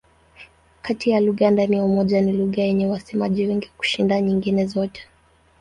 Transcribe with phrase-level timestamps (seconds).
[0.81, 5.07] Kati ya lugha ndani ya Umoja ni lugha yenye wasemaji wengi kushinda nyingine zote.